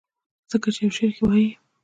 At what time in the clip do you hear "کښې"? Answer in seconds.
1.15-1.23